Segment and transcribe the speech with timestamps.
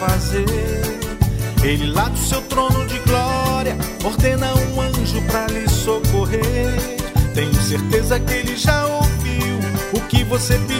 [0.00, 0.46] Fazer.
[1.62, 6.72] Ele lá do seu trono de glória ordena um anjo para lhe socorrer.
[7.34, 9.58] Tenho certeza que ele já ouviu
[9.92, 10.79] o que você pediu,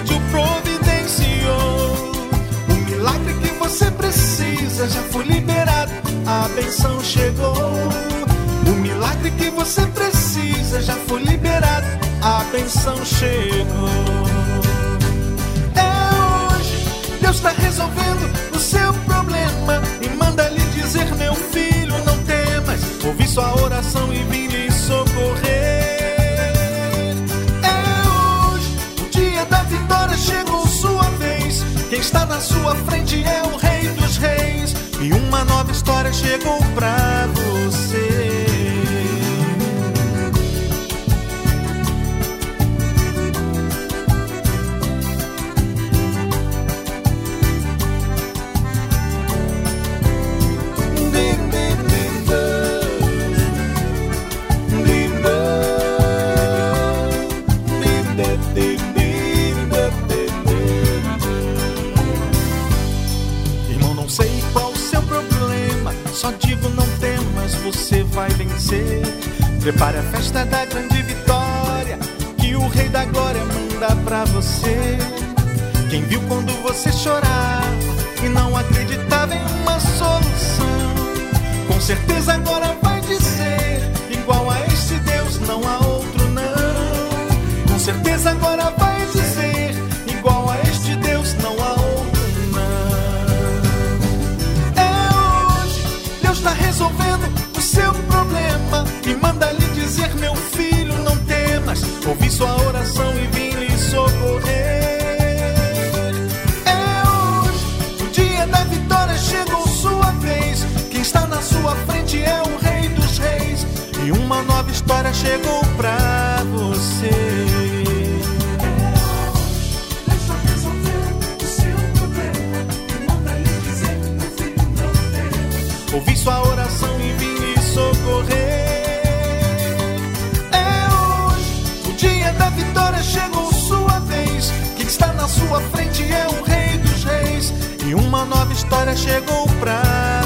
[132.49, 134.51] vitória chegou sua vez.
[134.77, 137.53] Quem está na sua frente é o Rei dos Reis.
[137.85, 139.83] E uma nova história chegou pra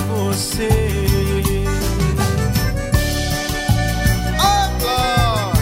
[0.09, 0.69] você.
[4.39, 5.53] Oh,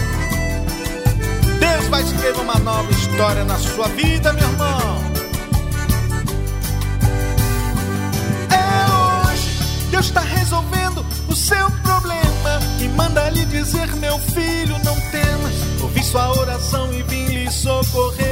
[1.59, 5.01] Deus vai escrever uma nova história na sua vida, meu irmão.
[8.51, 9.49] É hoje,
[9.89, 15.72] Deus está resolvendo o seu problema e manda lhe dizer, meu filho, não temas
[16.03, 18.25] sua oração e vim lhe socorrer.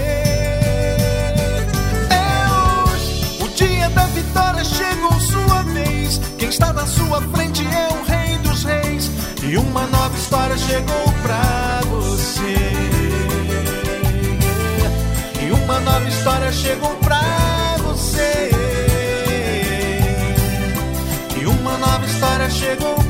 [2.10, 6.20] É hoje, o dia da vitória chegou sua vez.
[6.38, 9.10] Quem está na sua frente é o Rei dos Reis.
[9.42, 12.56] E uma nova história chegou pra você.
[15.42, 17.22] E uma nova história chegou pra
[17.80, 18.52] você.
[21.40, 23.01] E uma nova história chegou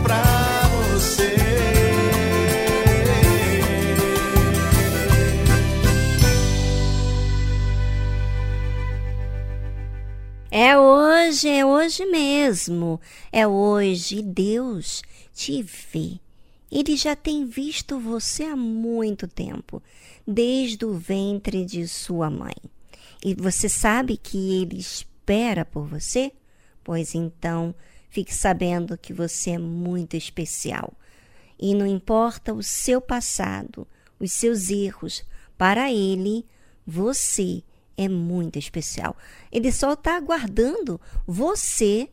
[10.54, 13.00] É hoje, é hoje mesmo.
[13.32, 14.22] É hoje.
[14.22, 15.02] Deus
[15.34, 16.20] te vê.
[16.70, 19.82] Ele já tem visto você há muito tempo,
[20.28, 22.56] desde o ventre de sua mãe.
[23.24, 26.34] E você sabe que ele espera por você?
[26.84, 27.74] Pois então,
[28.10, 30.94] fique sabendo que você é muito especial.
[31.58, 33.88] E não importa o seu passado,
[34.20, 35.24] os seus erros,
[35.58, 36.46] para ele,
[36.86, 37.64] você
[38.04, 39.16] é muito especial.
[39.52, 42.10] Ele só está aguardando você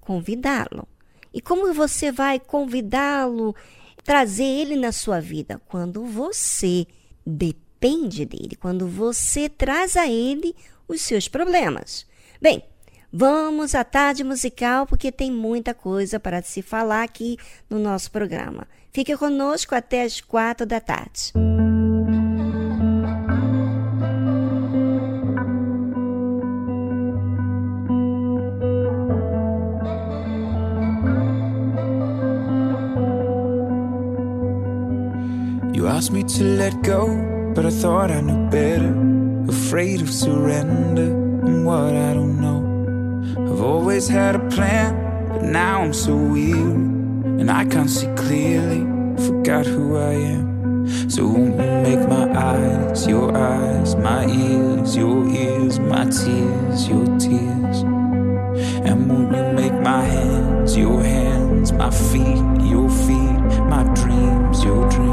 [0.00, 0.86] convidá-lo.
[1.32, 3.54] E como você vai convidá-lo,
[4.04, 5.60] trazer ele na sua vida?
[5.68, 6.86] Quando você
[7.24, 10.54] depende dele, quando você traz a ele
[10.88, 12.06] os seus problemas.
[12.42, 12.64] Bem,
[13.12, 17.36] vamos à tarde musical porque tem muita coisa para se falar aqui
[17.68, 18.66] no nosso programa.
[18.92, 21.32] Fique conosco até as quatro da tarde.
[36.00, 38.90] Asked me to let go, but I thought I knew better.
[39.50, 41.10] Afraid of surrender
[41.46, 42.60] and what I don't know.
[43.36, 44.94] I've always had a plan,
[45.28, 46.80] but now I'm so weary.
[47.40, 48.80] And I can't see clearly,
[49.26, 50.88] forgot who I am.
[51.10, 57.04] So won't you make my eyes your eyes, my ears your ears, my tears your
[57.18, 57.78] tears?
[58.88, 62.40] And won't you make my hands your hands, my feet
[62.72, 63.42] your feet,
[63.74, 65.09] my dreams your dreams?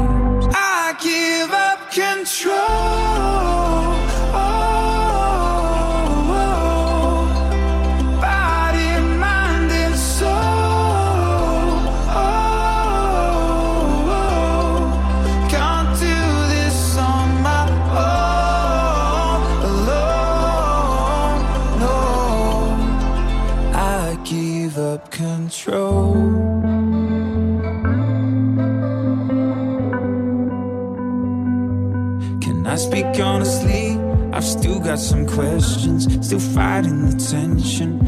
[36.28, 38.07] Still fighting the tension.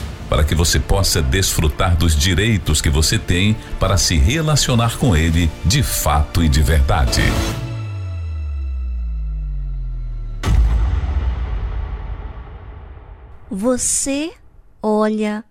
[0.31, 5.51] Para que você possa desfrutar dos direitos que você tem para se relacionar com Ele
[5.65, 7.19] de fato e de verdade.
[13.49, 14.33] Você
[14.81, 15.43] olha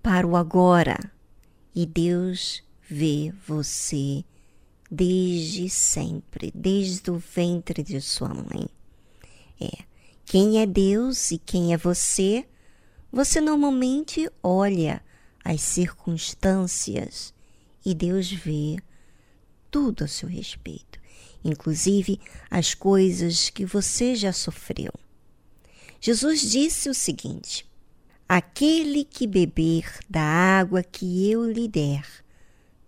[0.00, 0.96] para o agora
[1.74, 4.24] e Deus vê você
[4.88, 8.68] desde sempre, desde o ventre de sua mãe.
[9.60, 9.82] É,
[10.24, 12.46] quem é Deus e quem é você?
[13.12, 15.02] Você normalmente olha
[15.44, 17.34] as circunstâncias
[17.84, 18.76] e Deus vê
[19.70, 21.00] tudo a seu respeito,
[21.44, 24.92] inclusive as coisas que você já sofreu.
[26.00, 27.68] Jesus disse o seguinte:
[28.28, 32.06] Aquele que beber da água que eu lhe der,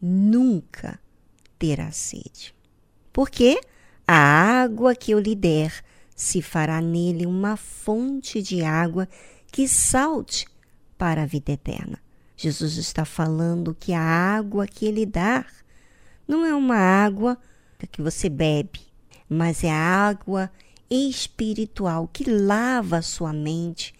[0.00, 1.00] nunca
[1.58, 2.54] terá sede.
[3.12, 3.60] Porque
[4.06, 9.08] a água que eu lhe der se fará nele uma fonte de água
[9.52, 10.46] que salte
[10.98, 12.00] para a vida eterna.
[12.36, 15.46] Jesus está falando que a água que ele dá
[16.26, 17.38] não é uma água
[17.92, 18.80] que você bebe,
[19.28, 20.50] mas é a água
[20.90, 23.94] espiritual que lava a sua mente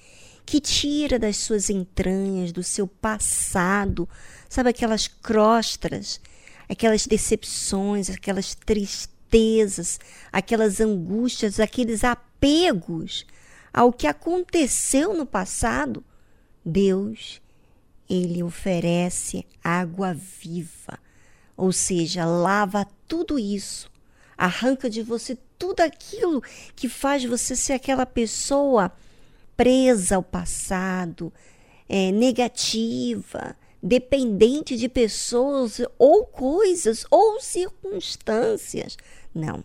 [0.45, 4.09] que tira das suas entranhas, do seu passado,
[4.49, 6.21] sabe, aquelas crostras,
[6.69, 9.99] aquelas decepções, aquelas tristezas,
[10.31, 13.25] aquelas angústias, aqueles apegos
[13.73, 16.05] ao que aconteceu no passado.
[16.65, 17.41] Deus,
[18.09, 20.99] ele oferece água viva,
[21.57, 23.91] ou seja, lava tudo isso,
[24.37, 26.43] arranca de você tudo aquilo
[26.75, 28.93] que faz você ser aquela pessoa
[29.57, 31.33] presa ao passado,
[31.89, 38.97] é, negativa, dependente de pessoas ou coisas ou circunstâncias.
[39.35, 39.65] Não.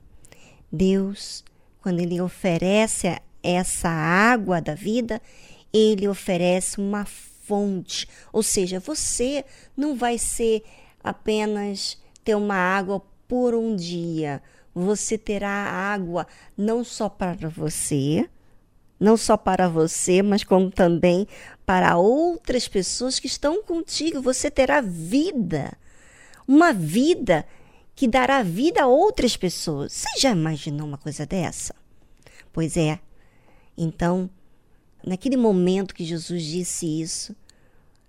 [0.72, 1.44] Deus,
[1.82, 3.08] quando Ele oferece
[3.48, 5.22] essa água da vida,
[5.74, 8.08] Ele oferece uma fonte.
[8.34, 10.64] Ou seja, você não vai ser
[11.04, 14.42] apenas ter uma água por um dia.
[14.76, 16.28] Você terá água
[16.58, 18.30] não só para você,
[19.00, 21.28] não só para você, mas como também
[21.66, 24.22] para outras pessoas que estão contigo.
[24.22, 25.74] Você terá vida,
[26.48, 27.46] uma vida
[27.96, 29.94] que dará vida a outras pessoas.
[29.94, 31.74] Você já imaginou uma coisa dessa?
[32.52, 33.00] Pois é.
[33.78, 34.30] Então,
[35.06, 37.36] naquele momento que Jesus disse isso,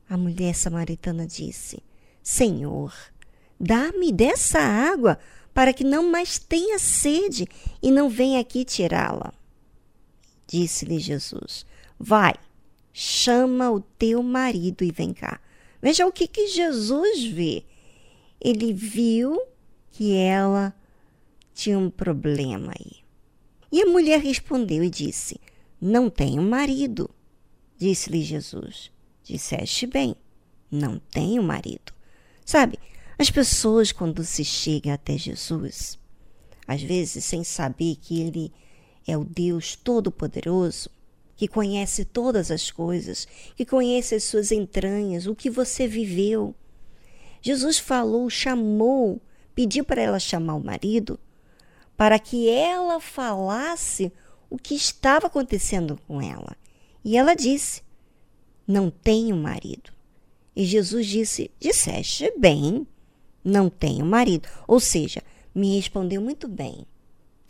[0.09, 1.83] a mulher samaritana disse:
[2.23, 2.95] Senhor,
[3.61, 5.19] dá-me dessa água
[5.53, 7.47] para que não mais tenha sede
[7.83, 9.33] e não venha aqui tirá-la.
[10.47, 11.67] Disse-lhe Jesus:
[11.99, 12.35] Vai,
[12.93, 15.41] chama o teu marido e vem cá.
[15.83, 17.65] Veja o que, que Jesus vê.
[18.41, 19.41] Ele viu
[19.91, 20.75] que ela
[21.55, 22.99] tinha um problema aí.
[23.71, 25.41] E a mulher respondeu e disse:
[25.80, 27.08] Não tenho marido.
[27.76, 28.90] Disse-lhe Jesus:
[29.23, 30.16] Disseste bem,
[30.70, 31.92] não tenho marido.
[32.44, 32.78] Sabe,
[33.18, 35.99] as pessoas, quando se chegam até Jesus,
[36.66, 38.52] às vezes sem saber que ele
[39.06, 40.90] é o Deus Todo-Poderoso,
[41.37, 46.54] que conhece todas as coisas, que conhece as suas entranhas, o que você viveu.
[47.40, 49.23] Jesus falou, chamou,
[49.54, 51.18] pediu para ela chamar o marido,
[51.97, 54.12] para que ela falasse
[54.50, 56.57] o que estava acontecendo com ela.
[57.05, 57.83] E ela disse:
[58.67, 59.93] Não tenho marido.
[60.55, 62.87] E Jesus disse: Disseste bem,
[63.45, 64.49] não tenho marido.
[64.67, 65.23] Ou seja,
[65.55, 66.87] me respondeu muito bem.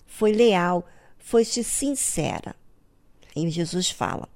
[0.06, 0.86] Foi leal,
[1.18, 2.54] foste sincera.
[3.34, 4.28] E Jesus fala: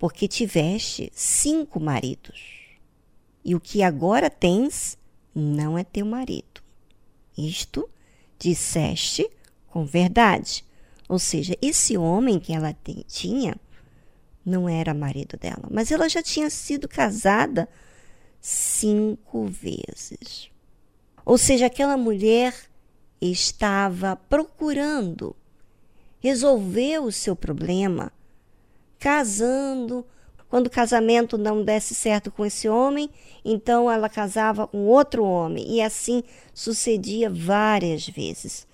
[0.00, 2.40] porque tiveste cinco maridos,
[3.44, 4.96] e o que agora tens
[5.34, 6.62] não é teu marido.
[7.36, 7.86] Isto
[8.38, 9.30] disseste
[9.66, 10.64] com verdade.
[11.10, 12.72] Ou seja, esse homem que ela
[13.08, 13.56] tinha
[14.46, 17.68] não era marido dela, mas ela já tinha sido casada
[18.40, 20.48] cinco vezes.
[21.24, 22.54] Ou seja, aquela mulher
[23.20, 25.34] estava procurando
[26.20, 28.12] resolveu o seu problema
[28.96, 30.06] casando.
[30.48, 33.10] Quando o casamento não desse certo com esse homem,
[33.44, 35.76] então ela casava com outro homem.
[35.76, 36.22] E assim
[36.54, 38.64] sucedia várias vezes.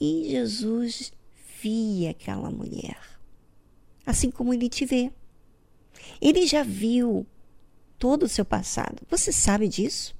[0.00, 1.12] E Jesus
[1.62, 2.98] via aquela mulher,
[4.06, 5.12] assim como ele te vê.
[6.20, 7.26] Ele já viu
[7.98, 9.02] todo o seu passado.
[9.10, 10.14] Você sabe disso?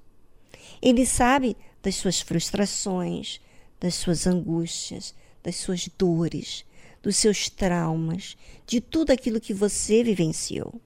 [0.82, 3.40] Ele sabe das suas frustrações,
[3.78, 6.64] das suas angústias, das suas dores,
[7.02, 10.80] dos seus traumas, de tudo aquilo que você vivenciou.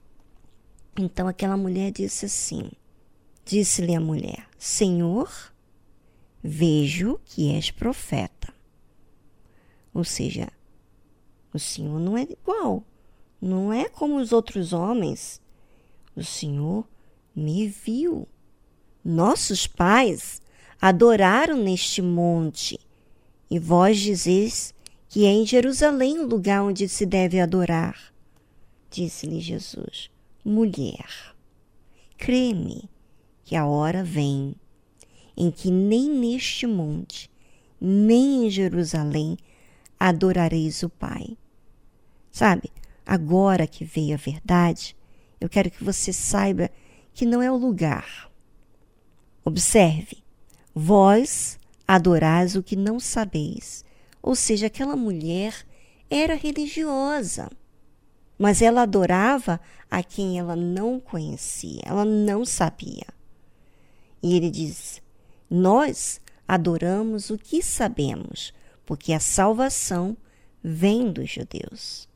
[0.97, 2.71] Então aquela mulher disse assim:
[3.43, 5.53] Disse-lhe a mulher: Senhor,
[6.41, 8.34] vejo que és profeta.
[9.95, 10.49] Ou seja,
[11.53, 12.83] o Senhor não é igual,
[13.41, 15.41] não é como os outros homens.
[16.13, 16.85] O Senhor
[17.33, 18.27] me viu.
[19.03, 20.41] Nossos pais
[20.81, 22.77] adoraram neste monte,
[23.49, 24.73] e vós dizeis
[25.07, 28.13] que é em Jerusalém o lugar onde se deve adorar.
[28.91, 30.09] Disse-lhe Jesus:
[30.43, 31.33] Mulher,
[32.17, 32.89] crê-me
[33.45, 34.55] que a hora vem
[35.37, 37.31] em que nem neste monte,
[37.79, 39.37] nem em Jerusalém
[39.99, 41.37] adorareis o Pai.
[42.31, 42.71] Sabe,
[43.05, 44.95] agora que veio a verdade,
[45.39, 46.69] eu quero que você saiba
[47.13, 48.29] que não é o lugar.
[49.43, 50.23] Observe,
[50.73, 53.85] vós adorais o que não sabeis.
[54.21, 55.65] Ou seja, aquela mulher
[56.09, 57.49] era religiosa,
[58.37, 59.59] mas ela adorava
[59.89, 63.05] a quem ela não conhecia, ela não sabia.
[64.21, 65.01] E ele diz:
[65.49, 68.53] Nós adoramos o que sabemos,
[68.85, 70.15] porque a salvação
[70.63, 72.07] vem dos judeus.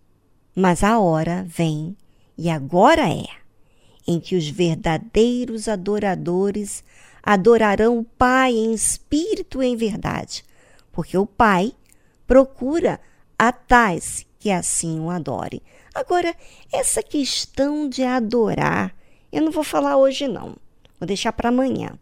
[0.55, 1.95] Mas a hora vem,
[2.37, 3.27] e agora é,
[4.07, 6.83] em que os verdadeiros adoradores
[7.21, 10.43] adorarão o Pai em espírito e em verdade,
[10.91, 11.73] porque o Pai
[12.25, 12.99] procura
[13.37, 15.61] a tais que assim o adore.
[15.93, 16.35] Agora,
[16.71, 18.95] essa questão de adorar,
[19.31, 20.55] eu não vou falar hoje não,
[20.99, 21.97] vou deixar para amanhã.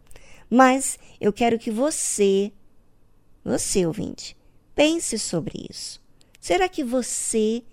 [0.49, 2.51] Mas eu quero que você,
[3.43, 4.37] você ouvinte,
[4.77, 5.99] pense sobre isso.
[6.39, 7.63] Será que você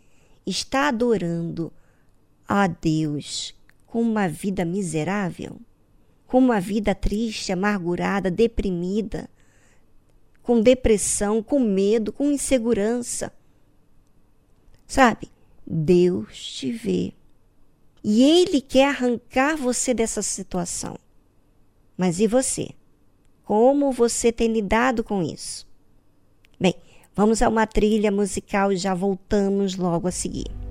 [0.47, 1.71] está adorando
[2.49, 3.55] a Deus
[3.87, 5.61] com uma vida miserável?
[6.27, 9.29] Com uma vida triste, amargurada, deprimida?
[10.43, 13.31] Com depressão, com medo, com insegurança?
[14.87, 15.31] Sabe,
[15.67, 17.13] Deus te vê.
[18.03, 20.99] E Ele quer arrancar você dessa situação.
[21.99, 22.71] Mas e você?
[23.45, 25.67] Como você tem lidado com isso?
[27.17, 30.64] Vamos a uma trilha musical e já voltamos logo a seguir.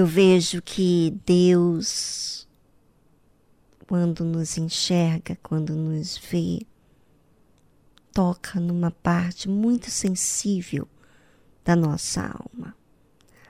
[0.00, 2.48] Eu vejo que Deus
[3.86, 6.62] quando nos enxerga, quando nos vê,
[8.10, 10.88] toca numa parte muito sensível
[11.62, 12.74] da nossa alma.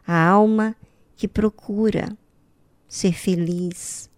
[0.04, 0.74] A alma
[1.14, 2.18] que procura
[2.88, 4.10] ser feliz,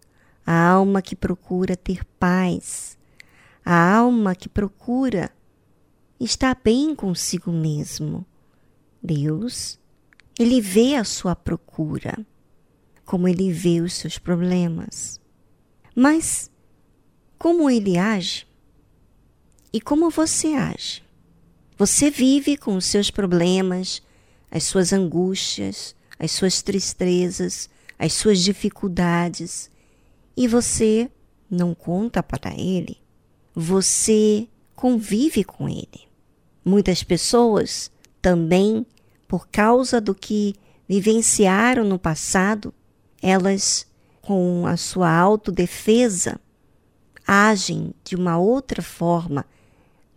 [0.46, 2.96] a alma que procura ter paz,
[3.62, 5.30] a alma que procura
[6.18, 8.24] estar bem consigo mesmo.
[9.02, 9.78] Deus,
[10.38, 12.26] ele vê a sua procura,
[13.04, 15.20] como ele vê os seus problemas.
[15.94, 16.50] Mas
[17.38, 18.46] como ele age
[19.72, 21.02] e como você age?
[21.76, 24.02] Você vive com os seus problemas,
[24.50, 27.68] as suas angústias, as suas tristezas,
[27.98, 29.70] as suas dificuldades
[30.36, 31.10] e você
[31.50, 32.98] não conta para ele.
[33.54, 36.08] Você convive com ele.
[36.64, 37.90] Muitas pessoas
[38.20, 38.86] também,
[39.32, 40.54] por causa do que
[40.86, 42.70] vivenciaram no passado,
[43.22, 43.86] elas,
[44.20, 46.38] com a sua autodefesa,
[47.26, 49.46] agem de uma outra forma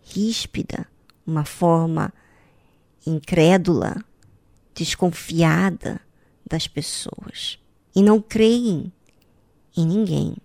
[0.02, 0.86] ríspida,
[1.26, 2.12] uma forma
[3.06, 4.04] incrédula,
[4.74, 5.98] desconfiada
[6.46, 7.58] das pessoas
[7.94, 8.92] e não creem
[9.74, 10.36] em ninguém,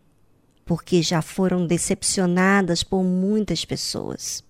[0.65, 4.41] porque já foram decepcionadas por muitas pessoas.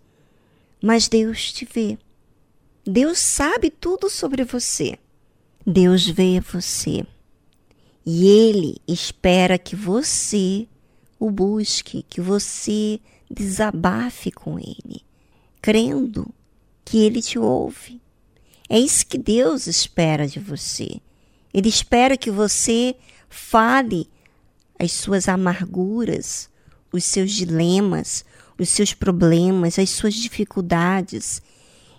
[0.79, 1.97] Mas Deus te vê.
[2.85, 4.97] Deus sabe tudo sobre você.
[5.65, 7.05] Deus vê você.
[8.05, 10.67] E Ele espera que você
[11.19, 15.03] o busque, que você desabafe com Ele,
[15.61, 16.33] crendo
[16.83, 18.01] que Ele te ouve.
[18.67, 20.99] É isso que Deus espera de você.
[21.53, 22.95] Ele espera que você
[23.29, 24.09] fale
[24.79, 26.49] as suas amarguras,
[26.91, 28.25] os seus dilemas,
[28.57, 31.41] os seus problemas, as suas dificuldades.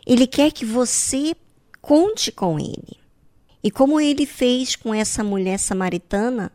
[0.06, 1.34] Ele quer que você
[1.80, 2.98] conte com ele.
[3.62, 6.50] E como ele fez com essa mulher samaritana,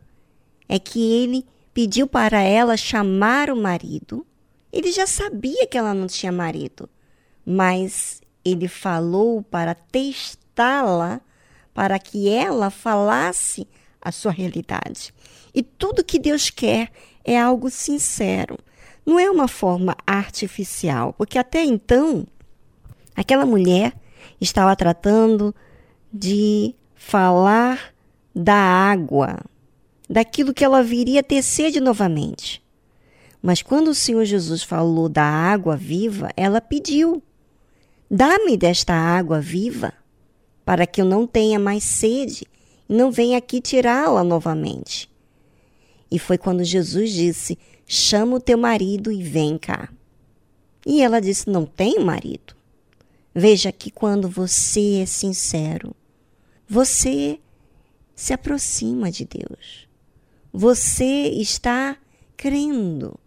[0.68, 4.26] é que ele pediu para ela chamar o marido.
[4.70, 6.88] Ele já sabia que ela não tinha marido,
[7.44, 11.20] mas ele falou para testá-la,
[11.72, 13.66] para que ela falasse
[14.00, 15.14] a sua realidade.
[15.54, 16.90] E tudo que Deus quer
[17.24, 18.58] é algo sincero,
[19.06, 22.26] não é uma forma artificial, porque até então
[23.18, 23.92] aquela mulher
[24.40, 25.52] estava tratando
[26.12, 27.92] de falar
[28.32, 29.40] da água,
[30.08, 32.62] daquilo que ela viria ter sede novamente.
[33.42, 37.20] Mas quando o Senhor Jesus falou da água viva, ela pediu:
[38.08, 39.92] Dá-me desta água viva,
[40.64, 42.46] para que eu não tenha mais sede
[42.88, 45.10] e não venha aqui tirá-la novamente.
[46.08, 49.88] E foi quando Jesus disse: Chama o teu marido e vem cá.
[50.86, 52.57] E ela disse: Não tenho marido.
[53.34, 55.94] Veja que quando você é sincero,
[56.68, 57.38] você
[58.14, 59.88] se aproxima de Deus.
[60.52, 61.96] Você está
[62.36, 63.18] crendo.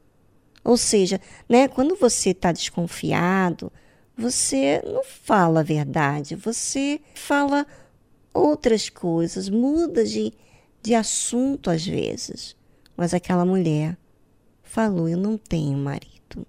[0.64, 3.72] Ou seja, né, quando você está desconfiado,
[4.18, 7.66] você não fala a verdade, você fala
[8.34, 10.34] outras coisas, muda de,
[10.82, 12.56] de assunto às vezes.
[12.96, 13.98] Mas aquela mulher
[14.62, 16.46] falou: Eu não tenho marido.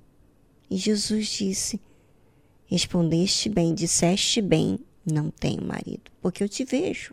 [0.71, 1.81] E Jesus disse:
[2.73, 7.13] Respondeste bem, disseste bem, não tenho marido, porque eu te vejo.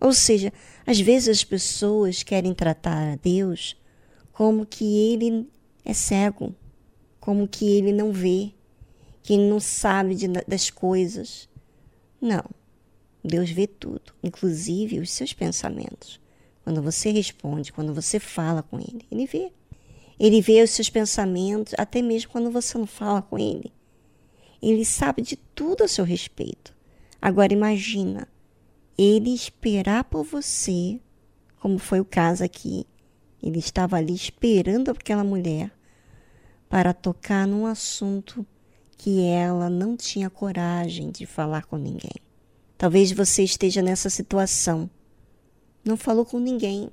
[0.00, 0.52] Ou seja,
[0.84, 3.76] às vezes as pessoas querem tratar a Deus
[4.32, 5.48] como que ele
[5.84, 6.52] é cego,
[7.20, 8.50] como que ele não vê,
[9.22, 11.48] que ele não sabe de, das coisas.
[12.20, 12.42] Não.
[13.22, 16.20] Deus vê tudo, inclusive os seus pensamentos.
[16.64, 19.52] Quando você responde, quando você fala com ele, ele vê.
[20.18, 23.77] Ele vê os seus pensamentos, até mesmo quando você não fala com ele.
[24.60, 26.74] Ele sabe de tudo a seu respeito.
[27.20, 28.28] Agora imagina
[28.96, 31.00] ele esperar por você,
[31.60, 32.86] como foi o caso aqui.
[33.42, 35.70] Ele estava ali esperando aquela mulher
[36.68, 38.44] para tocar num assunto
[38.96, 42.16] que ela não tinha coragem de falar com ninguém.
[42.76, 44.90] Talvez você esteja nessa situação
[45.88, 46.90] não falou com ninguém,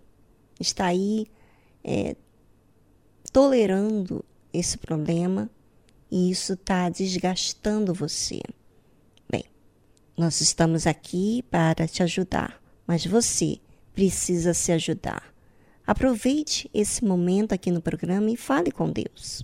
[0.60, 1.28] está aí
[1.84, 2.16] é,
[3.32, 4.24] tolerando
[4.54, 5.50] esse problema
[6.12, 8.40] e isso está desgastando você.
[9.30, 9.46] Bem,
[10.18, 13.60] nós estamos aqui para te ajudar, mas você
[13.94, 15.34] precisa se ajudar.
[15.86, 19.44] Aproveite esse momento aqui no programa e fale com Deus.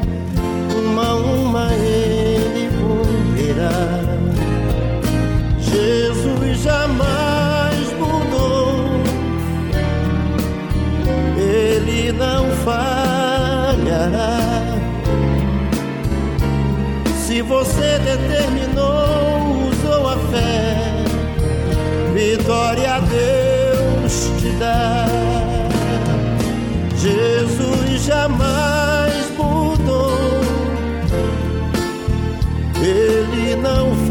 [1.01, 3.71] a uma Ele cumprirá.
[5.59, 9.01] Jesus jamais mudou,
[11.37, 14.39] Ele não falhará.
[17.25, 20.77] Se você determinou, usou a fé,
[22.13, 25.05] vitória a Deus te dá.
[26.97, 28.70] Jesus jamais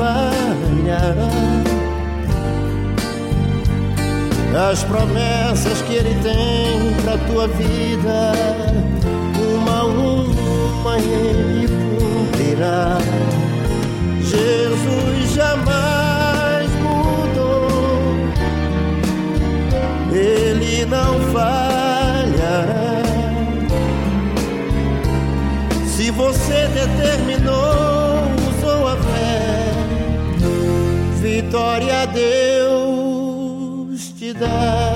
[0.00, 1.30] falhará.
[4.70, 8.32] As promessas que Ele tem pra tua vida,
[9.54, 12.98] uma a uma Ele cumprirá.
[14.22, 17.68] Jesus jamais mudou,
[20.12, 23.02] Ele não falhará.
[25.86, 27.89] Se você determinou,
[31.50, 33.40] vitória Deus
[34.16, 34.89] te dá.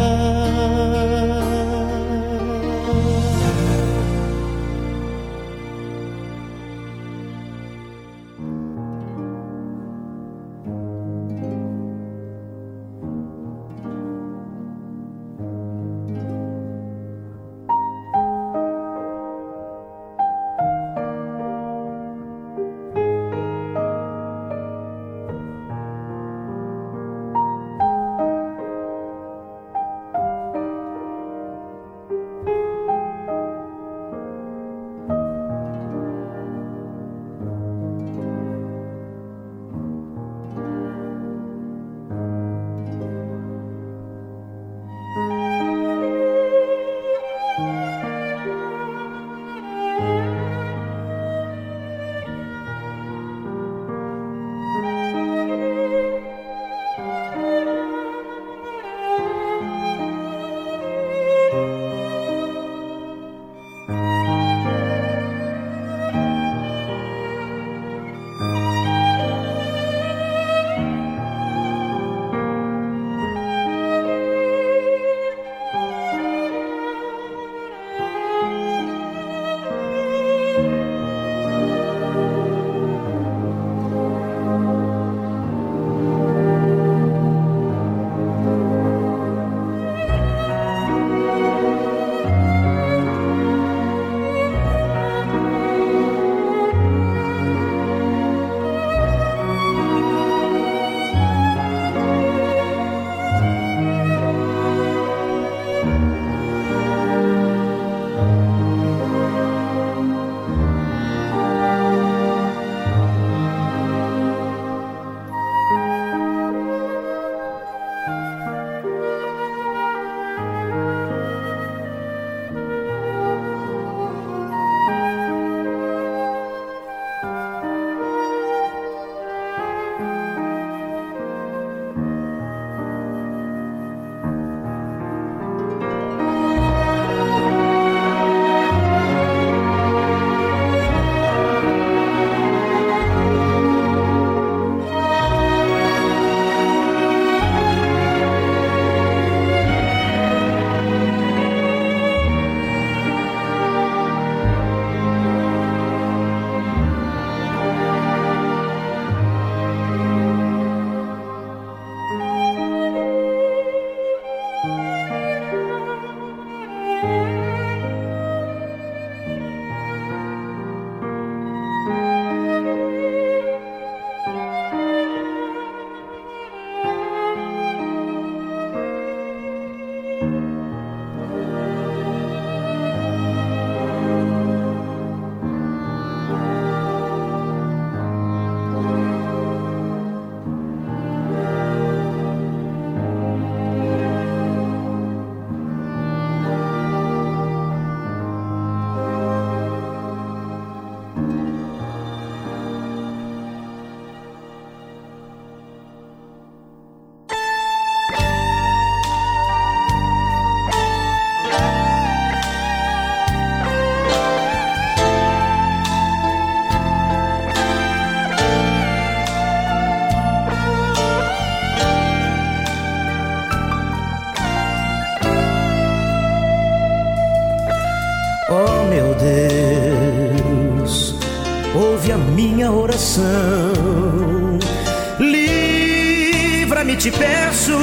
[237.04, 237.76] Te peço,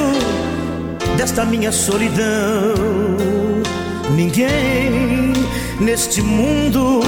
[1.16, 2.74] desta minha solidão.
[4.16, 5.32] Ninguém
[5.78, 7.00] neste mundo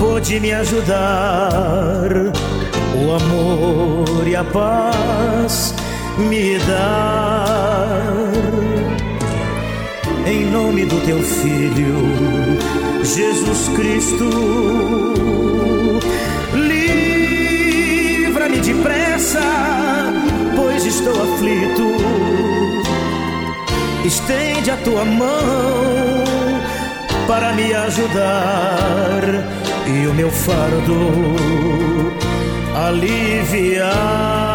[0.00, 2.10] pode me ajudar.
[2.96, 5.72] O amor e a paz
[6.18, 8.32] me dar.
[10.26, 11.94] Em nome do teu filho,
[13.04, 14.30] Jesus Cristo,
[16.56, 19.38] livra-me depressa,
[20.56, 21.96] pois estou aflito.
[24.04, 26.24] Estende a tua mão
[27.26, 29.22] para me ajudar
[29.86, 31.34] e o meu fardo
[32.86, 34.53] aliviar.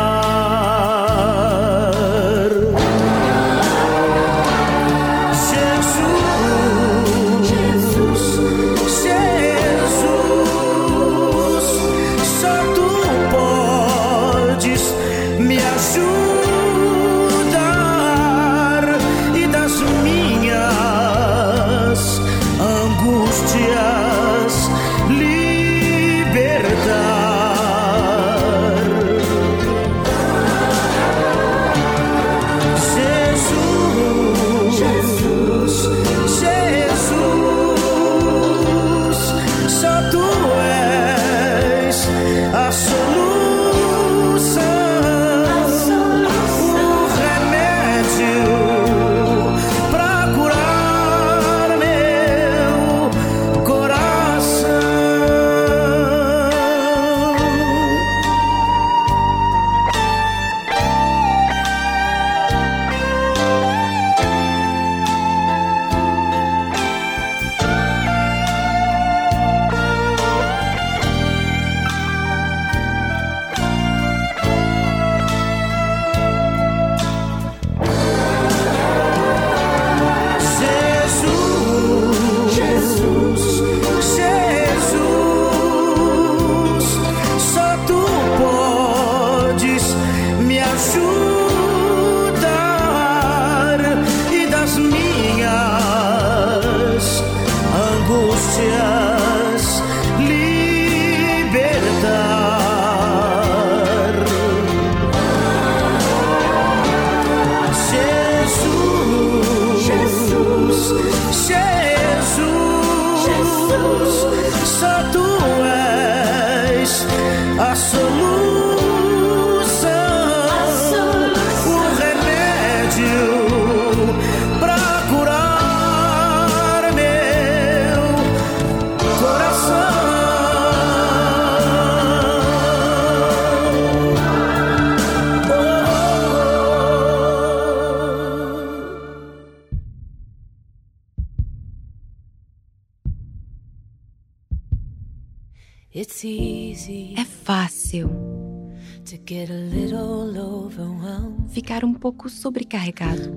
[152.00, 153.36] Pouco sobrecarregado.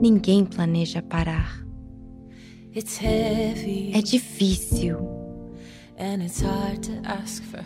[0.00, 1.62] Ninguém planeja parar.
[3.92, 5.22] É difícil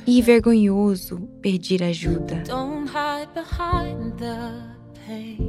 [0.07, 2.43] e vergonhoso pedir ajuda.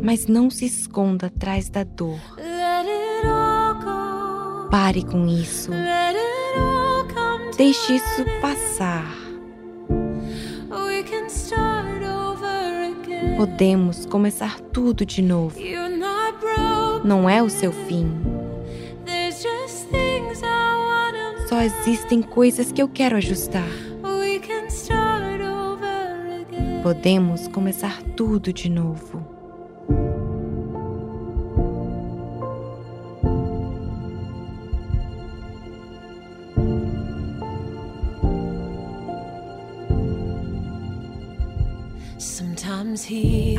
[0.04, 2.20] Mas não se esconda atrás da dor.
[4.70, 5.72] Pare com isso.
[7.58, 9.18] Deixe isso passar.
[13.38, 15.56] Podemos começar tudo de novo.
[17.06, 18.12] Não é o seu fim.
[21.48, 23.70] Só existem coisas que eu quero ajustar.
[26.82, 29.27] Podemos começar tudo de novo.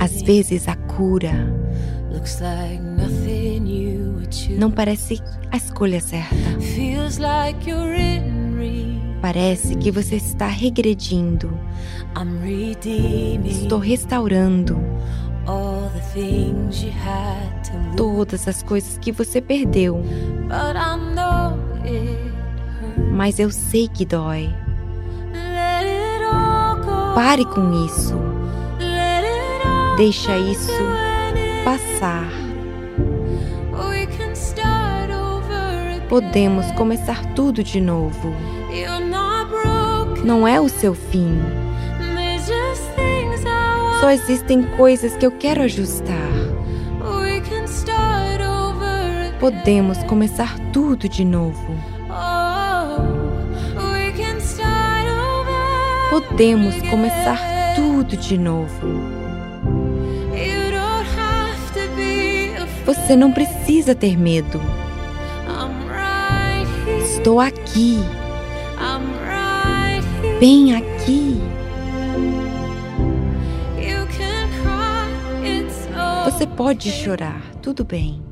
[0.00, 1.54] Às vezes a cura
[4.58, 5.20] não parece
[5.50, 6.34] a escolha certa.
[9.20, 11.50] Parece que você está regredindo.
[13.44, 14.80] Estou restaurando
[17.96, 20.02] todas as coisas que você perdeu.
[23.12, 24.54] Mas eu sei que dói.
[27.14, 28.37] Pare com isso.
[29.98, 30.70] Deixa isso
[31.64, 32.30] passar.
[36.08, 38.32] Podemos começar tudo de novo.
[40.24, 41.36] não é o seu fim.
[43.98, 46.30] Só existem coisas que eu quero ajustar.
[49.40, 51.74] Podemos começar tudo de novo.
[56.08, 59.17] Podemos começar tudo de novo.
[62.88, 64.58] Você não precisa ter medo.
[67.04, 67.98] Estou aqui,
[70.40, 71.38] bem aqui.
[76.24, 78.22] Você pode chorar, tudo bem.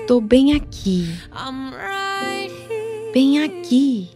[0.00, 1.14] Estou bem aqui,
[3.14, 4.10] bem aqui.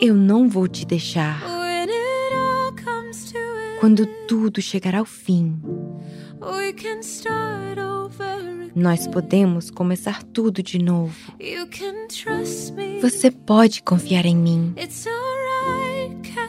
[0.00, 1.53] Eu não vou te deixar.
[3.84, 5.60] Quando tudo chegar ao fim,
[6.40, 8.24] we can start over.
[8.24, 8.72] again.
[8.74, 11.14] nós podemos começar tudo de novo.
[13.02, 14.74] Você pode confiar em mim.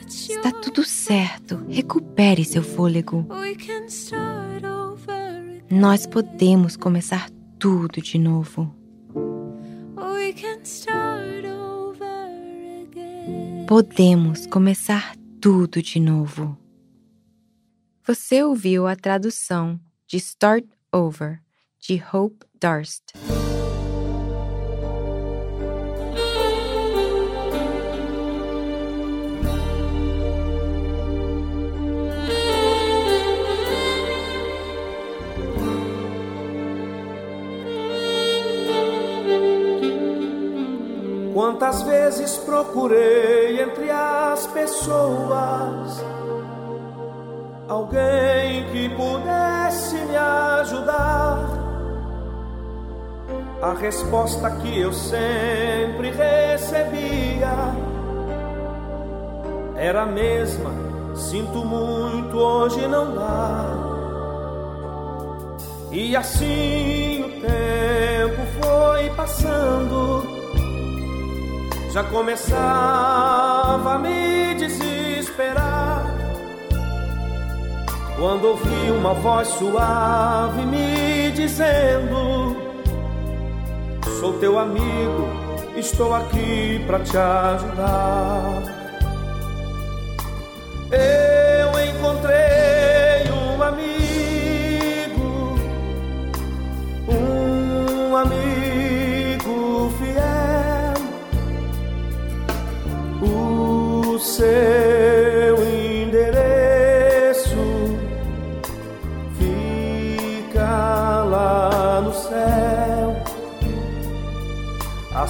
[0.10, 1.60] Está tudo certo.
[1.68, 3.28] Recupere seu fôlego.
[3.30, 5.12] We can start over.
[5.12, 5.64] again.
[5.70, 7.30] Nós podemos começar
[7.60, 8.74] tudo de novo.
[9.14, 12.30] We can start over
[12.82, 13.66] again.
[13.68, 16.58] Podemos começar tudo de novo.
[18.08, 21.42] Você ouviu a tradução de Start Over,
[21.80, 23.02] de Hope Darst.
[41.34, 46.25] Quantas vezes procurei entre as pessoas
[47.68, 51.50] alguém que pudesse me ajudar.
[53.62, 57.74] A resposta que eu sempre recebia
[59.76, 60.72] era a mesma:
[61.16, 63.66] sinto muito, hoje não dá.
[65.92, 70.36] E assim o tempo foi passando
[71.96, 76.15] já começava a me desesperar
[78.18, 82.56] quando ouvi uma voz suave me dizendo:
[84.20, 85.28] Sou teu amigo,
[85.76, 88.64] estou aqui para te ajudar.
[90.92, 95.60] Eu encontrei um amigo,
[97.10, 100.94] um amigo fiel
[103.22, 104.85] o seu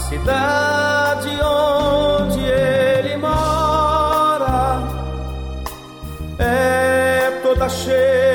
[0.09, 4.83] cidade onde ele mora.
[6.37, 8.34] É toda cheia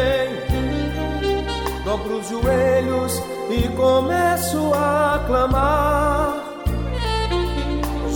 [1.91, 6.35] dobro os joelhos e começo a clamar.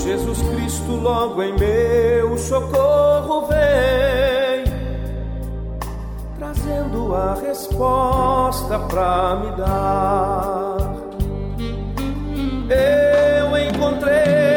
[0.01, 4.63] Jesus Cristo, logo em meu socorro vem,
[6.38, 10.78] trazendo a resposta pra me dar.
[12.69, 14.55] Eu encontrei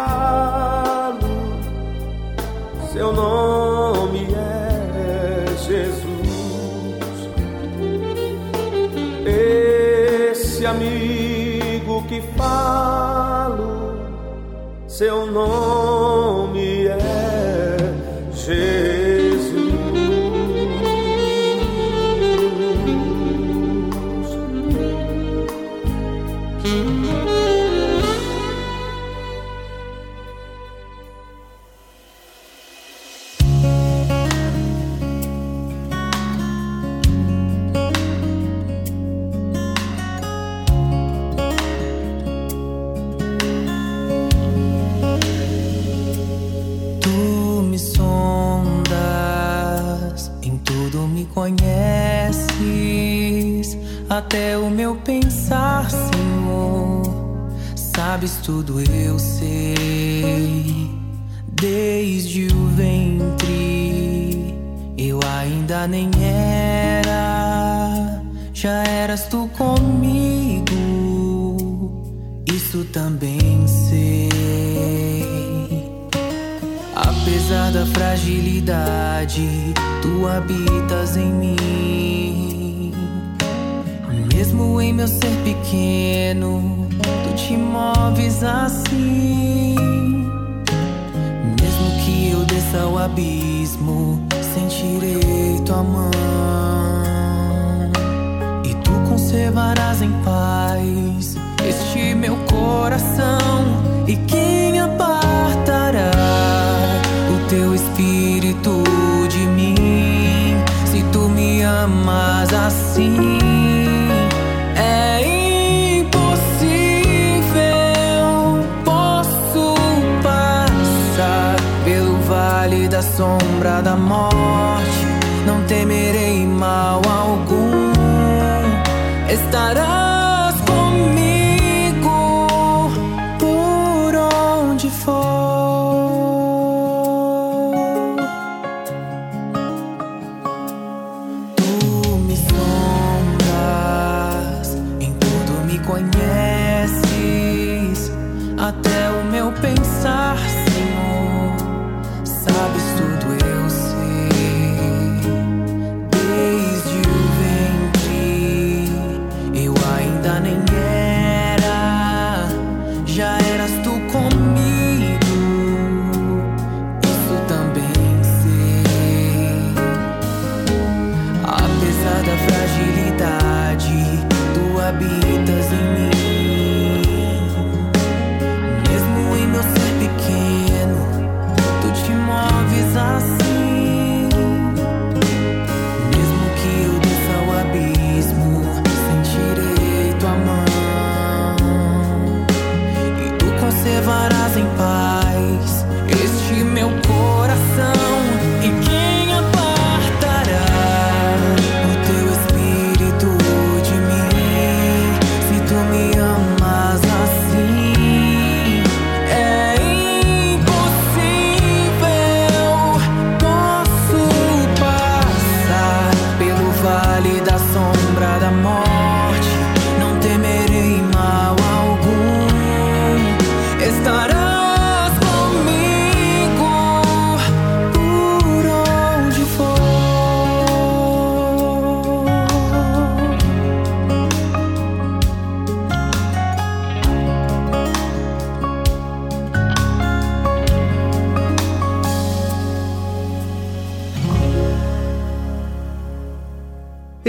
[0.00, 1.18] falo,
[2.92, 6.10] seu nome é Jesus.
[10.30, 13.94] Esse amigo que falo,
[14.86, 15.99] seu nome
[54.20, 57.02] até o meu pensar, Senhor.
[57.74, 60.88] Sabes tudo, eu sei.
[61.52, 64.54] Desde o ventre,
[64.96, 68.22] eu ainda nem era.
[68.52, 70.66] Já eras tu comigo,
[72.46, 74.28] isso também sei.
[76.94, 79.48] Apesar da fragilidade,
[80.02, 82.09] tu habitas em mim
[84.60, 86.86] mesmo em meu ser pequeno,
[87.24, 89.74] tu te moves assim.
[91.60, 94.22] Mesmo que eu desça o abismo,
[94.54, 96.10] sentirei tua mão.
[98.64, 101.36] E tu conservarás em paz
[101.66, 103.64] este meu coração.
[104.06, 106.10] E quem apartará
[107.32, 108.82] o teu espírito
[109.28, 110.56] de mim?
[110.84, 113.29] Se tu me amas assim.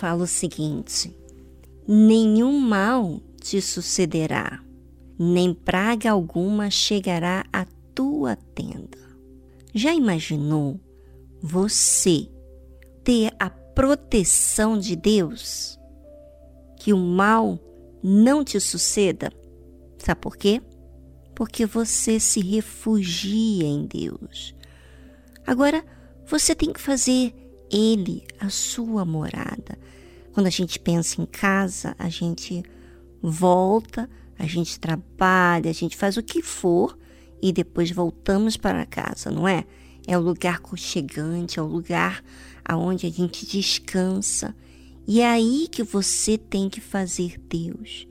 [0.00, 1.14] Fala o seguinte:
[1.86, 4.64] nenhum mal te sucederá,
[5.18, 8.98] nem praga alguma chegará à tua tenda.
[9.74, 10.80] Já imaginou
[11.42, 12.26] você
[13.04, 15.78] ter a proteção de Deus?
[16.78, 17.58] Que o mal
[18.02, 19.30] não te suceda?
[19.98, 20.62] Sabe por quê?
[21.34, 24.54] Porque você se refugia em Deus.
[25.46, 25.84] Agora,
[26.24, 27.34] você tem que fazer
[27.70, 29.78] ele a sua morada.
[30.32, 32.62] Quando a gente pensa em casa, a gente
[33.22, 34.08] volta,
[34.38, 36.98] a gente trabalha, a gente faz o que for
[37.42, 39.64] e depois voltamos para casa, não é?
[40.06, 42.24] É o lugar conchegante, é o lugar
[42.64, 44.54] aonde a gente descansa.
[45.06, 48.06] E é aí que você tem que fazer Deus.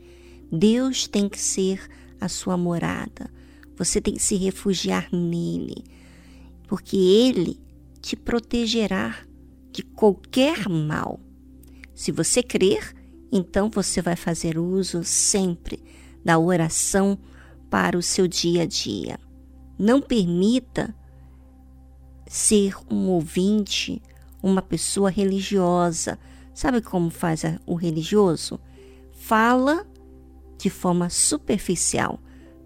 [0.51, 1.81] Deus tem que ser
[2.19, 3.31] a sua morada.
[3.77, 5.83] Você tem que se refugiar nele,
[6.67, 7.59] porque ele
[8.01, 9.17] te protegerá
[9.71, 11.19] de qualquer mal.
[11.99, 12.95] Se você crer,
[13.29, 15.83] então você vai fazer uso sempre
[16.23, 17.19] da oração
[17.69, 19.19] para o seu dia a dia.
[19.77, 20.95] Não permita
[22.25, 24.01] ser um ouvinte,
[24.41, 26.17] uma pessoa religiosa.
[26.53, 28.61] Sabe como faz o religioso?
[29.11, 29.85] Fala
[30.57, 32.17] de forma superficial,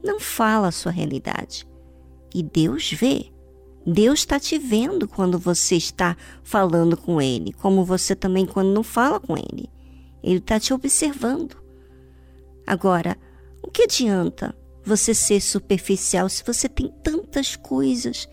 [0.04, 1.68] não fala a sua realidade.
[2.36, 3.33] E Deus vê.
[3.86, 8.84] Deus está te vendo quando você está falando com Ele, como você também quando não
[8.84, 9.70] fala com Ele.
[10.24, 11.58] Ele está te observando.
[12.66, 13.18] Agora,
[13.62, 14.56] o que adianta
[14.86, 18.28] você ser superficial se você tem tantas coisas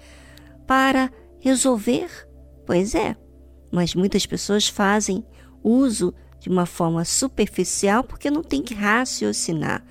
[0.68, 2.09] para resolver?
[2.64, 3.16] Pois é,
[3.72, 5.24] mas muitas pessoas fazem
[5.64, 9.84] uso de uma forma superficial porque não tem que raciocinar,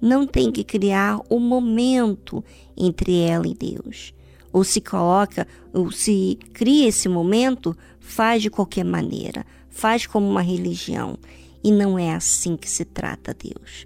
[0.00, 2.42] não tem que criar o um momento
[2.74, 4.14] entre ela e Deus
[4.54, 10.42] ou se coloca, ou se cria esse momento, faz de qualquer maneira, faz como uma
[10.42, 11.18] religião.
[11.64, 13.84] E não é assim que se trata Deus.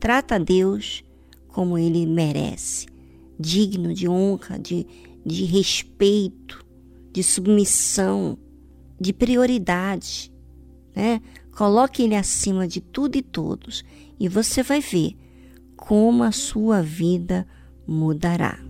[0.00, 1.04] Trata Deus
[1.46, 2.86] como ele merece,
[3.38, 4.84] digno de honra, de,
[5.24, 6.66] de respeito,
[7.12, 8.36] de submissão,
[9.00, 10.32] de prioridade.
[10.92, 11.20] Né?
[11.52, 13.84] Coloque ele acima de tudo e todos
[14.18, 15.16] e você vai ver
[15.76, 17.46] como a sua vida
[17.86, 18.69] mudará.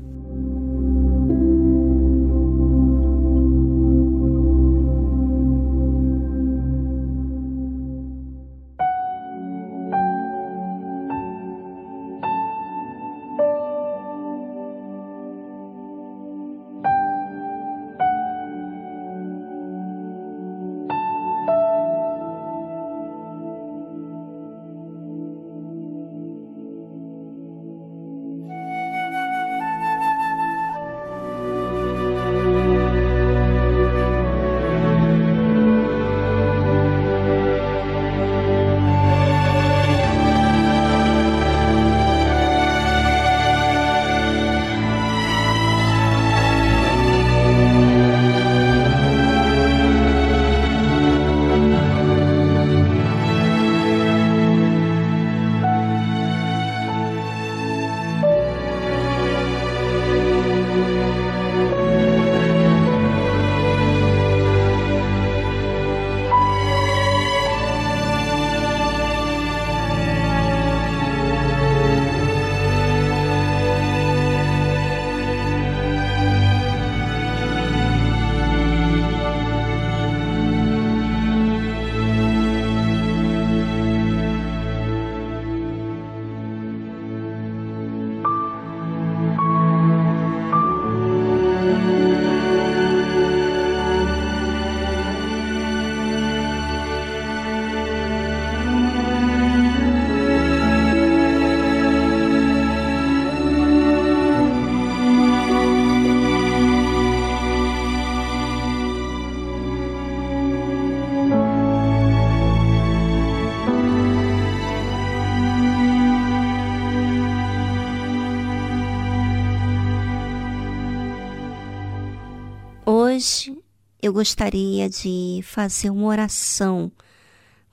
[123.21, 123.55] Hoje
[124.01, 126.91] eu gostaria de fazer uma oração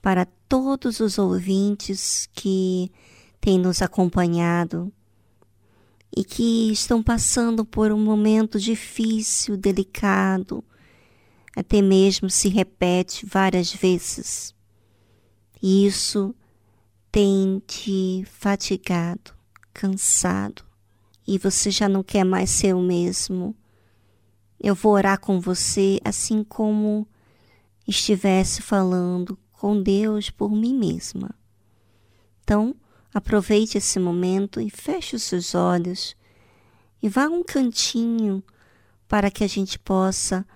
[0.02, 2.92] para todos os ouvintes que
[3.40, 4.92] têm nos acompanhado
[6.14, 10.62] e que estão passando por um momento difícil, delicado,
[11.56, 14.54] até mesmo se repete várias vezes.
[15.62, 16.34] E isso
[17.10, 19.32] tem te fatigado,
[19.72, 20.62] cansado,
[21.26, 23.56] e você já não quer mais ser o mesmo.
[24.60, 27.06] Eu vou orar com você assim como
[27.86, 31.30] estivesse falando com Deus por mim mesma.
[32.42, 32.74] Então,
[33.12, 36.16] aproveite esse momento e feche os seus olhos
[37.02, 38.42] e vá a um cantinho
[39.06, 40.46] para que a gente possa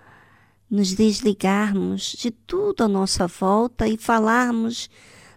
[0.69, 4.89] nos desligarmos de tudo à nossa volta e falarmos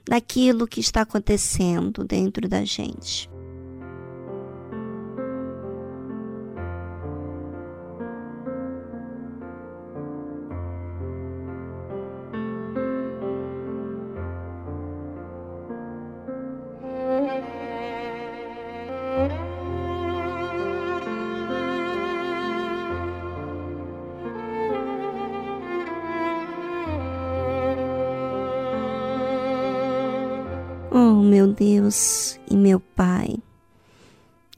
[0.04, 3.28] daquilo que está acontecendo dentro da gente.
[31.56, 33.36] Deus e meu Pai,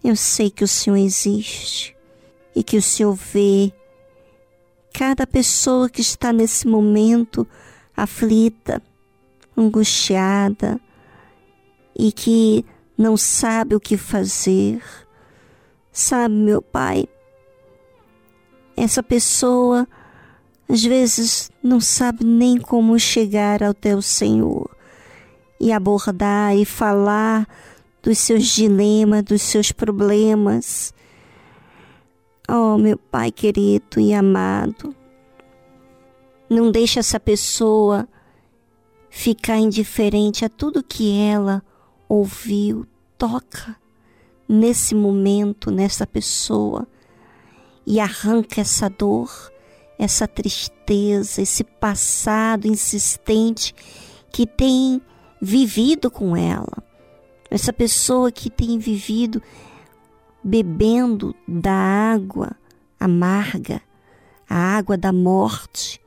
[0.02, 1.96] eu sei que o Senhor existe
[2.56, 3.72] e que o Senhor vê
[4.92, 7.46] cada pessoa que está nesse momento
[7.96, 8.82] aflita,
[9.56, 10.80] angustiada
[11.96, 12.64] e que
[12.96, 14.82] não sabe o que fazer.
[15.92, 17.08] Sabe, meu Pai,
[18.76, 19.86] essa pessoa
[20.68, 24.77] às vezes não sabe nem como chegar ao teu Senhor
[25.60, 27.46] e abordar e falar
[28.02, 30.94] dos seus dilemas, dos seus problemas.
[32.48, 34.94] Oh, meu Pai querido e amado,
[36.48, 38.08] não deixe essa pessoa
[39.10, 41.62] ficar indiferente a tudo que ela
[42.08, 42.86] ouviu.
[43.18, 43.76] Toca
[44.48, 46.86] nesse momento, nessa pessoa
[47.84, 49.30] e arranca essa dor,
[49.98, 53.74] essa tristeza, esse passado insistente
[54.30, 55.02] que tem
[55.40, 56.82] vivido com ela.
[57.50, 59.42] Essa pessoa que tem vivido
[60.42, 62.56] bebendo da água
[62.98, 63.80] amarga,
[64.48, 66.00] a água da morte.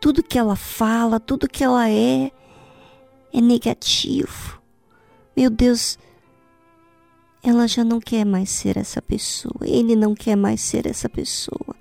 [0.00, 2.30] Tudo que ela fala, tudo que ela é,
[3.32, 4.60] é negativo.
[5.36, 5.98] Meu Deus,
[7.42, 11.76] ela já não quer mais ser essa pessoa, ele não quer mais ser essa pessoa,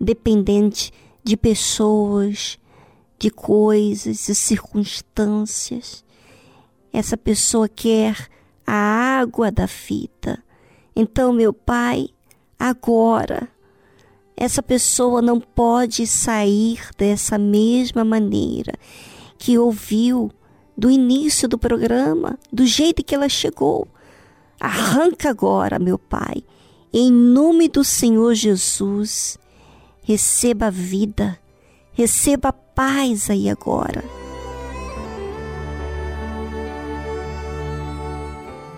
[0.00, 2.58] dependente de pessoas,
[3.22, 6.04] de coisas e circunstâncias.
[6.92, 8.28] Essa pessoa quer
[8.66, 10.42] a água da fita.
[10.94, 12.08] Então, meu Pai,
[12.58, 13.48] agora,
[14.36, 18.72] essa pessoa não pode sair dessa mesma maneira
[19.38, 20.28] que ouviu
[20.76, 23.86] do início do programa, do jeito que ela chegou.
[24.58, 26.42] Arranca agora, meu Pai,
[26.92, 29.38] em nome do Senhor Jesus,
[30.02, 31.38] receba a vida,
[31.92, 34.02] receba a paz aí agora.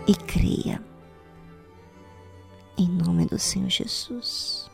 [0.07, 0.82] E creia.
[2.76, 4.70] Em nome do Senhor Jesus.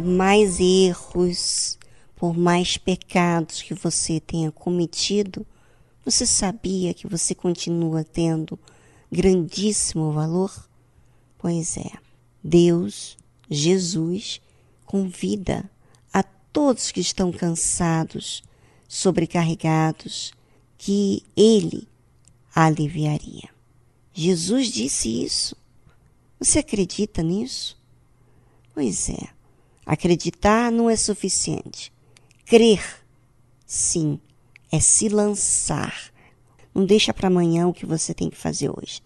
[0.00, 1.78] Por mais erros,
[2.16, 5.46] por mais pecados que você tenha cometido,
[6.02, 8.58] você sabia que você continua tendo
[9.12, 10.50] grandíssimo valor?
[11.36, 11.90] Pois é,
[12.42, 13.18] Deus,
[13.50, 14.40] Jesus,
[14.86, 15.70] convida
[16.10, 18.42] a todos que estão cansados,
[18.88, 20.32] sobrecarregados,
[20.78, 21.86] que Ele
[22.54, 23.50] aliviaria.
[24.14, 25.54] Jesus disse isso.
[26.38, 27.78] Você acredita nisso?
[28.72, 29.39] Pois é.
[29.90, 31.92] Acreditar não é suficiente.
[32.46, 32.80] Crer,
[33.66, 34.20] sim,
[34.70, 36.12] é se lançar.
[36.72, 39.02] Não deixa para amanhã o que você tem que fazer hoje.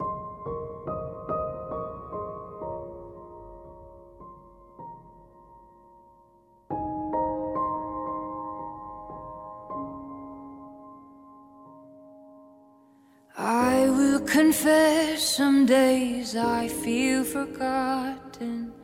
[13.38, 18.83] I will confess some days I feel forgotten.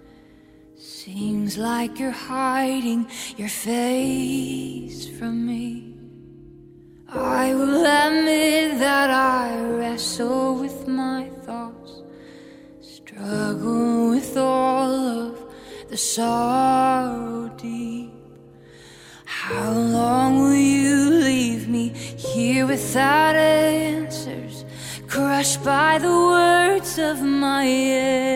[0.83, 5.95] Seems like you're hiding your face from me.
[7.07, 12.01] I will admit that I wrestle with my thoughts,
[12.81, 15.53] struggle with all of
[15.91, 18.15] the sorrow deep.
[19.27, 24.65] How long will you leave me here without answers,
[25.07, 28.30] crushed by the words of my end?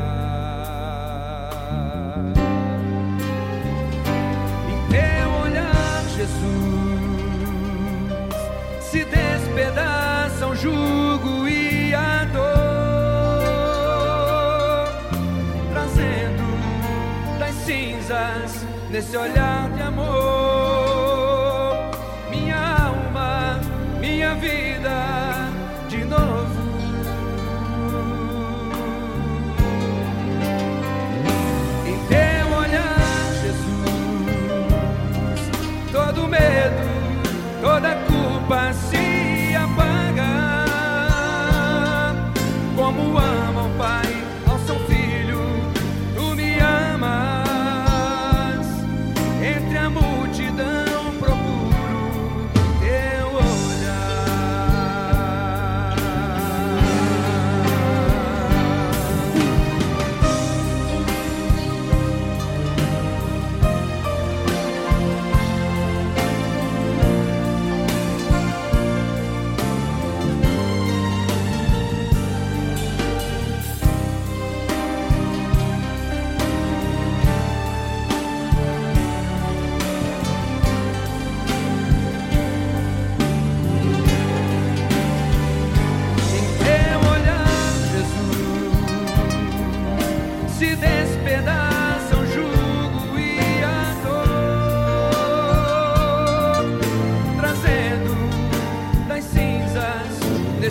[4.72, 6.48] Em teu olhar, Jesus,
[8.82, 12.48] se despedaçam jugo e a dor,
[15.72, 16.46] trazendo
[17.40, 20.37] das cinzas nesse olhar de amor.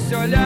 [0.06, 0.45] esse olhar.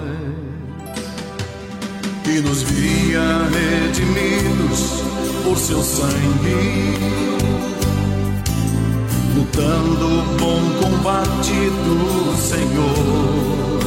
[2.33, 5.03] E nos via redimidos
[5.43, 6.95] por seu sangue,
[9.35, 13.81] lutando o bom combate do Senhor,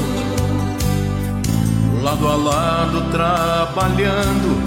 [2.03, 4.63] lado a lado trabalhando,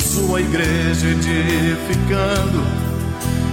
[0.00, 2.64] sua igreja edificando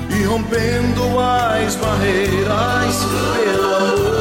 [0.09, 3.05] e rompendo as barreiras
[3.35, 4.20] pelo amor.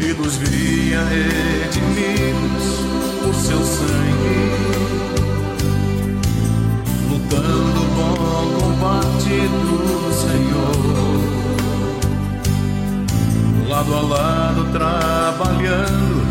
[0.00, 2.64] e nos via redimidos
[3.22, 4.50] por seu sangue,
[7.10, 10.76] lutando o bom combate do Senhor,
[13.68, 16.26] lado a lado trabalhando,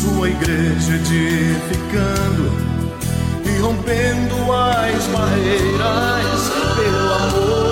[0.00, 2.50] sua igreja edificando
[3.44, 7.71] e rompendo as barreiras pelo amor.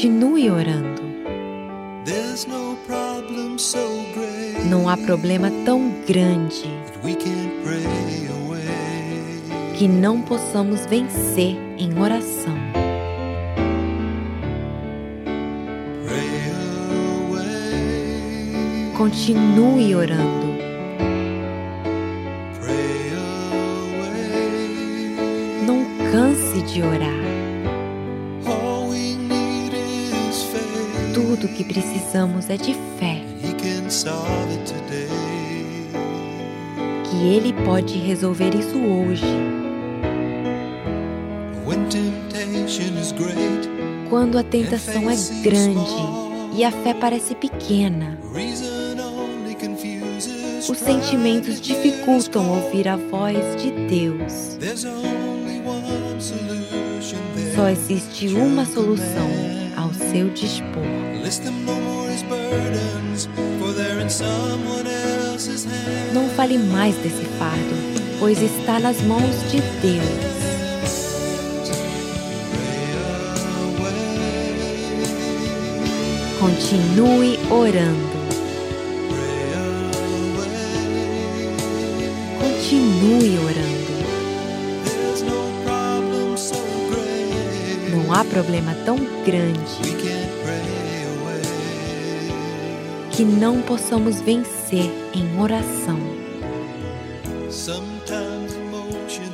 [0.00, 1.02] Continue orando.
[4.70, 6.64] Não há problema tão grande
[9.76, 12.56] que não possamos vencer em oração.
[18.96, 20.46] Continue orando.
[25.66, 27.29] Não canse de orar.
[31.60, 33.22] Que precisamos é de fé,
[37.04, 39.26] que Ele pode resolver isso hoje.
[44.08, 48.18] Quando a tentação é grande e a fé parece pequena,
[50.66, 54.58] os sentimentos dificultam ouvir a voz de Deus.
[57.54, 59.49] Só existe uma solução
[60.10, 60.82] seu dispor.
[66.12, 67.74] Não fale mais desse fardo,
[68.18, 70.30] pois está nas mãos de Deus.
[76.40, 78.10] Continue orando.
[82.40, 83.80] Continue orando.
[87.90, 89.99] Não há problema tão grande
[93.20, 95.98] que não possamos vencer em oração.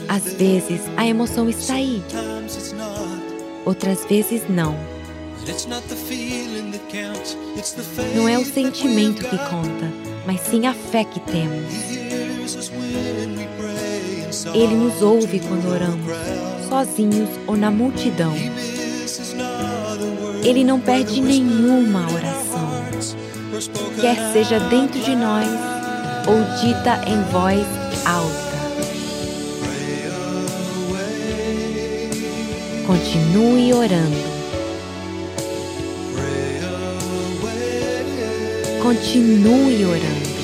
[0.09, 2.03] Às vezes a emoção está aí,
[3.65, 4.77] outras vezes não.
[8.17, 9.93] Não é o sentimento que conta,
[10.27, 11.73] mas sim a fé que temos.
[14.53, 16.13] Ele nos ouve quando oramos,
[16.69, 18.35] sozinhos ou na multidão.
[20.43, 22.26] Ele não perde nenhuma oração,
[24.01, 25.49] quer seja dentro de nós
[26.27, 27.67] ou dita em voz
[28.05, 28.47] alta.
[32.87, 34.37] Continue orando.
[38.83, 40.37] Continue orando.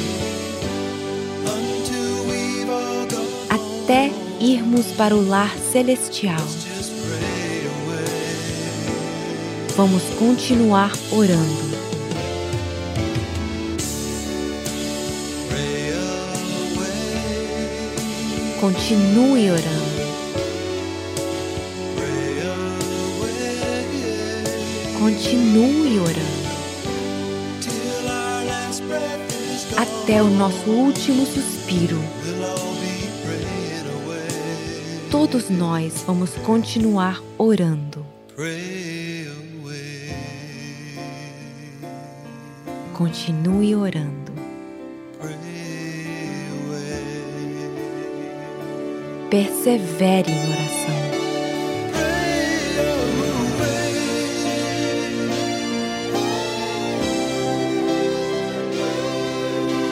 [3.49, 4.11] Até
[4.41, 6.41] irmos para o lar celestial.
[9.77, 11.72] Vamos continuar orando.
[18.63, 20.03] Continue orando.
[25.01, 26.23] Continue orando.
[29.77, 31.99] Até o nosso último suspiro.
[35.11, 38.07] Todos nós vamos continuar orando.
[42.95, 44.22] Continue orando.
[49.33, 50.93] Persevere em oração.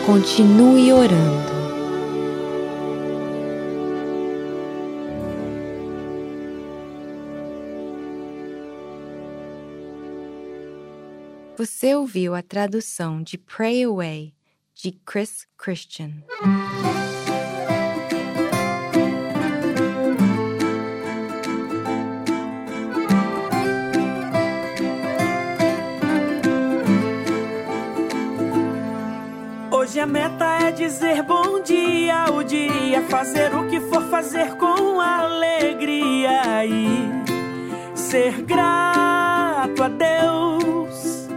[0.05, 1.51] Continue orando.
[11.57, 14.35] Você ouviu a tradução de Pray Away
[14.75, 16.11] de Chris Christian.
[30.01, 36.65] A meta é dizer bom dia ao dia, fazer o que for fazer com alegria
[36.65, 37.11] e
[37.95, 41.29] ser grato a Deus.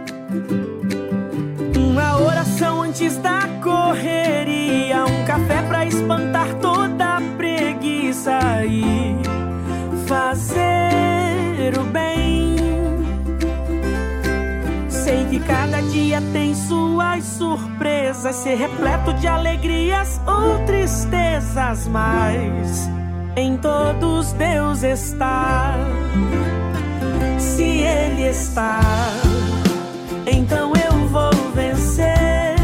[1.76, 4.63] Uma oração antes da correria,
[15.46, 22.88] cada dia tem suas surpresas, ser repleto de alegrias ou tristezas, mas
[23.36, 25.74] em todos Deus está.
[27.38, 28.80] Se Ele está,
[30.26, 32.54] então eu vou vencer.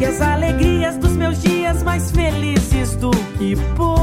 [0.00, 3.97] E as alegrias dos meus dias mais felizes do que poderiam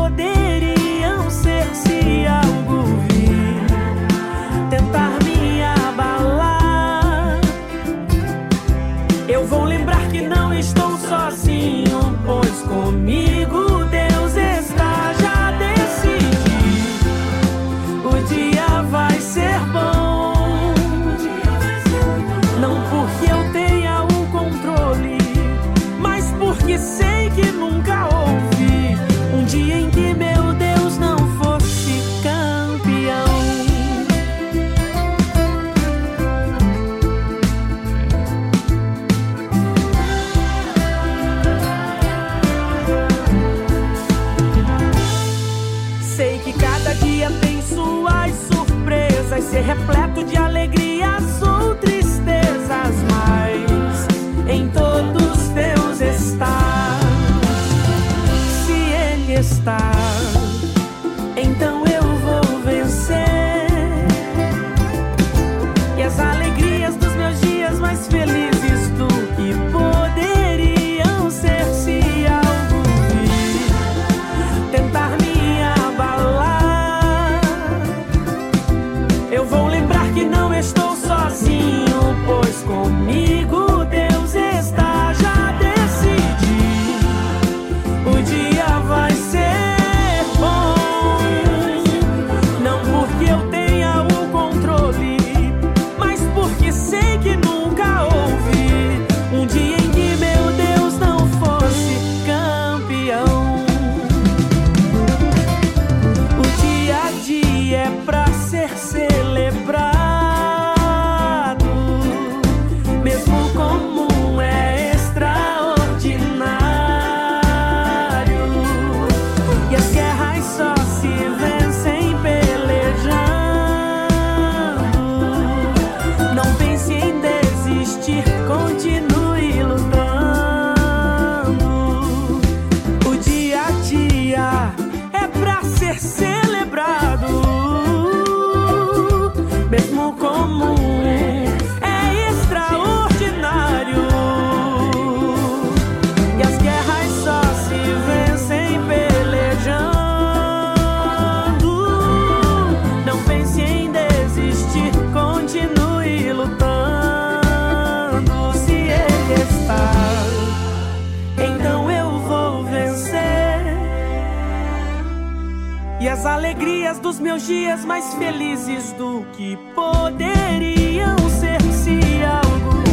[166.36, 172.84] alegrias dos meus dias mais felizes do que poderiam ser se algo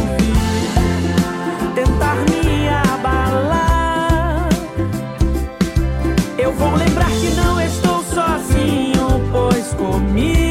[1.75, 4.47] tentar me abalar.
[6.37, 10.42] Eu vou lembrar que não estou sozinho, pois comigo.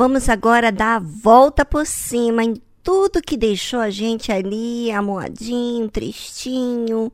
[0.00, 5.90] Vamos agora dar a volta por cima em tudo que deixou a gente ali amoadinho,
[5.90, 7.12] tristinho,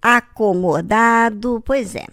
[0.00, 1.60] acomodado.
[1.66, 2.06] Pois é,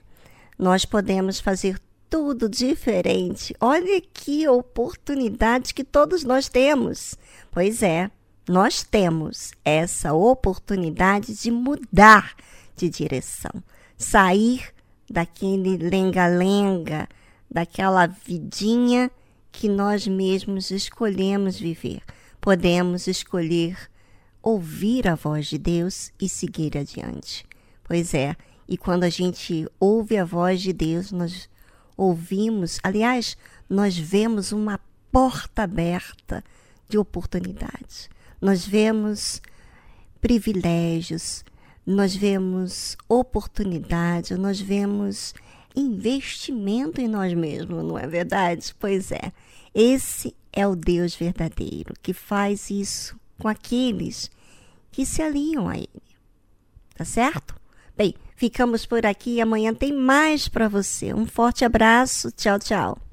[0.57, 1.79] nós podemos fazer
[2.09, 3.55] tudo diferente.
[3.61, 7.13] Olha que oportunidade que todos nós temos.
[7.51, 8.09] Pois é,
[8.49, 12.33] nós temos essa oportunidade de mudar
[12.75, 13.63] de direção,
[13.95, 14.73] sair
[15.07, 17.07] daquele lenga-lenga,
[17.47, 19.11] daquela vidinha
[19.51, 22.01] que nós mesmos escolhemos viver.
[22.39, 23.77] Podemos escolher
[24.41, 27.45] ouvir a voz de Deus e seguir adiante.
[27.83, 28.35] Pois é,
[28.67, 31.49] e quando a gente ouve a voz de Deus, nós
[31.97, 33.35] ouvimos, aliás,
[33.69, 34.79] nós vemos uma
[35.11, 36.43] porta aberta
[36.87, 38.09] de oportunidades.
[38.39, 39.41] Nós vemos
[40.21, 41.43] privilégios,
[41.85, 45.33] nós vemos oportunidade, nós vemos
[45.75, 48.73] investimento em nós mesmos, não é verdade?
[48.79, 49.31] Pois é.
[49.73, 54.29] Esse é o Deus verdadeiro que faz isso com aqueles
[54.91, 55.89] que se alinham a Ele.
[56.95, 57.55] Tá certo?
[57.95, 61.13] Bem, ficamos por aqui amanhã tem mais para você.
[61.13, 62.31] Um forte abraço.
[62.31, 63.08] Tchau, tchau.